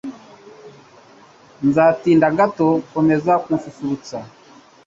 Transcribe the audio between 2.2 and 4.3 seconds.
gato. Komeza kunsusurutsa.